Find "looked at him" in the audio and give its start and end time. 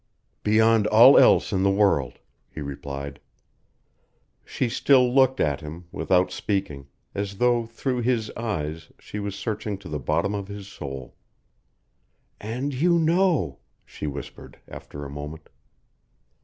5.13-5.85